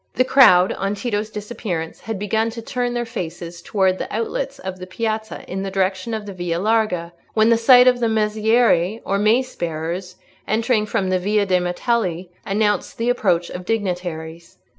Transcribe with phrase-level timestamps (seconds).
[0.15, 4.79] The crowd, on Tito's disappearance, had begun to turn their faces towards the outlets of
[4.79, 9.19] the piazza in the direction of the Via Larga, when the sight of mazzieri, or
[9.19, 10.15] mace bearers,
[10.47, 14.57] entering from the Via de' Martelli, announced the approach of dignitaries.